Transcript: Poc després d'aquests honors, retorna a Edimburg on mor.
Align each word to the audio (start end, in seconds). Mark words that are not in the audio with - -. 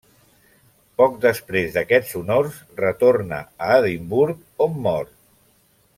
Poc 1.01 1.19
després 1.25 1.75
d'aquests 1.75 2.15
honors, 2.21 2.57
retorna 2.81 3.43
a 3.67 3.69
Edimburg 3.83 4.67
on 4.69 4.79
mor. 4.89 5.17